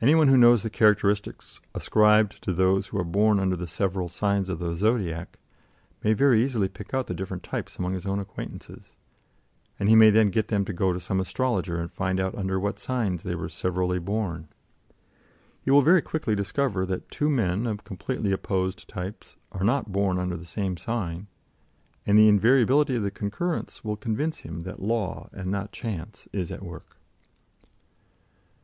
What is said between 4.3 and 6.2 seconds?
of the Zodiac, may